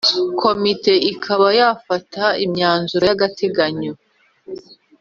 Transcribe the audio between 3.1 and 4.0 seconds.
yagateganyo